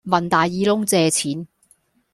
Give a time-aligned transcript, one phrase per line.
[0.03, 1.45] 問大耳窿借錢